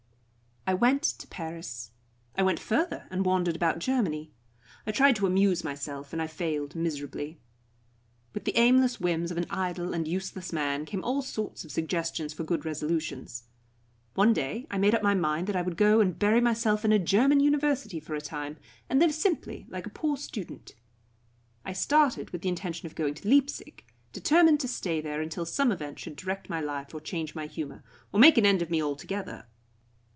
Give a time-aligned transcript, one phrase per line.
[0.67, 1.89] I went to Paris.
[2.37, 4.31] I went further, and wandered about Germany.
[4.87, 7.39] I tried to amuse myself, and I failed miserably.
[8.33, 12.31] With the aimless whims of an idle and useless man, came all sorts of suggestions
[12.31, 13.45] for good resolutions.
[14.13, 16.93] One day I made up my mind that I would go and bury myself in
[16.93, 18.57] a German university for a time,
[18.87, 20.75] and live simply like a poor student.
[21.65, 23.83] I started with the intention of going to Leipzic,
[24.13, 27.83] determined to stay there until some event should direct my life or change my humour,
[28.13, 29.47] or make an end of me altogether.